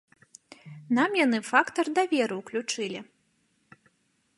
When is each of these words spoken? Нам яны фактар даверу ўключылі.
Нам 0.99 1.11
яны 1.25 1.39
фактар 1.51 1.85
даверу 1.99 2.35
ўключылі. 2.41 2.99